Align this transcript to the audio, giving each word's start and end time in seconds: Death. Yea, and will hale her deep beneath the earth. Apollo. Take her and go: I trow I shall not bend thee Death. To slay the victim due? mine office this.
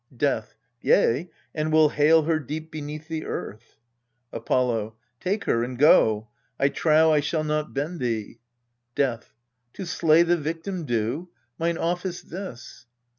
Death. 0.17 0.55
Yea, 0.81 1.29
and 1.53 1.71
will 1.71 1.89
hale 1.89 2.23
her 2.23 2.39
deep 2.39 2.71
beneath 2.71 3.07
the 3.07 3.23
earth. 3.23 3.75
Apollo. 4.33 4.95
Take 5.19 5.43
her 5.43 5.63
and 5.63 5.77
go: 5.77 6.27
I 6.59 6.69
trow 6.69 7.13
I 7.13 7.19
shall 7.19 7.43
not 7.43 7.75
bend 7.75 7.99
thee 7.99 8.39
Death. 8.95 9.35
To 9.73 9.85
slay 9.85 10.23
the 10.23 10.37
victim 10.37 10.85
due? 10.85 11.29
mine 11.59 11.77
office 11.77 12.23
this. 12.23 12.87